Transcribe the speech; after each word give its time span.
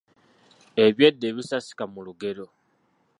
Eby'edda 0.85 1.25
ebisasika 1.31 1.83
mu 1.93 1.99
lugero. 2.07 2.45